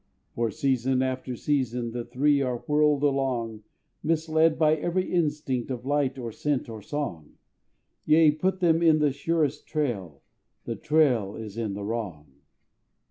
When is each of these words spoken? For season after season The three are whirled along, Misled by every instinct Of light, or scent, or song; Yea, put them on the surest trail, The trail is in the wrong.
For 0.33 0.49
season 0.49 1.03
after 1.03 1.35
season 1.35 1.91
The 1.91 2.03
three 2.03 2.41
are 2.41 2.63
whirled 2.65 3.03
along, 3.03 3.61
Misled 4.01 4.57
by 4.57 4.75
every 4.75 5.13
instinct 5.13 5.69
Of 5.69 5.85
light, 5.85 6.17
or 6.17 6.31
scent, 6.31 6.67
or 6.69 6.81
song; 6.81 7.33
Yea, 8.07 8.31
put 8.31 8.61
them 8.61 8.81
on 8.81 8.97
the 8.97 9.11
surest 9.11 9.67
trail, 9.67 10.23
The 10.65 10.75
trail 10.75 11.35
is 11.35 11.55
in 11.55 11.75
the 11.75 11.83
wrong. 11.83 12.31